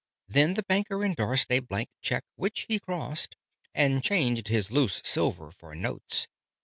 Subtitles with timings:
[0.27, 3.35] Then the Banker endorsed a blank cheque (which he crossed),
[3.75, 6.27] And changed his loose silver for notes.